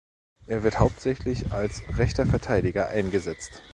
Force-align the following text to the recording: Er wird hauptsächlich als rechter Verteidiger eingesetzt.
Er 0.47 0.63
wird 0.63 0.79
hauptsächlich 0.79 1.51
als 1.51 1.83
rechter 1.95 2.25
Verteidiger 2.25 2.87
eingesetzt. 2.89 3.61